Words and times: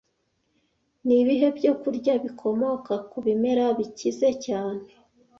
Nibihe 1.05 1.47
byo 1.57 1.73
kurya 1.81 2.13
bikomoka 2.23 2.93
ku 3.09 3.17
bimera 3.25 3.65
bikize 3.77 4.29
cyane 4.45 4.83